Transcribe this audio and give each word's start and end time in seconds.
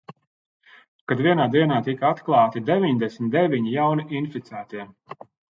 Kad 1.11 1.19
vienā 1.27 1.45
dienā 1.57 1.77
tika 1.89 2.09
atklāti 2.11 2.63
deviņdesmit 2.71 3.33
deviņi 3.39 3.77
jauni 3.77 4.09
inficētie. 4.23 4.91